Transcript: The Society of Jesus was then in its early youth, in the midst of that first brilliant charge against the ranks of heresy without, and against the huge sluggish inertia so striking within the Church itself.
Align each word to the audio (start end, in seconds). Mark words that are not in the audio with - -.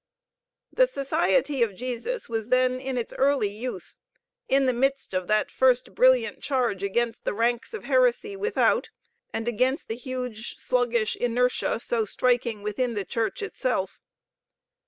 The 0.73 0.87
Society 0.87 1.61
of 1.61 1.75
Jesus 1.75 2.27
was 2.27 2.47
then 2.49 2.79
in 2.79 2.97
its 2.97 3.13
early 3.19 3.51
youth, 3.55 3.99
in 4.49 4.65
the 4.65 4.73
midst 4.73 5.13
of 5.13 5.27
that 5.27 5.51
first 5.51 5.93
brilliant 5.93 6.41
charge 6.41 6.81
against 6.81 7.23
the 7.23 7.35
ranks 7.35 7.71
of 7.75 7.83
heresy 7.83 8.35
without, 8.35 8.89
and 9.31 9.47
against 9.47 9.87
the 9.89 9.95
huge 9.95 10.55
sluggish 10.57 11.15
inertia 11.15 11.79
so 11.79 12.03
striking 12.03 12.63
within 12.63 12.95
the 12.95 13.05
Church 13.05 13.43
itself. 13.43 13.99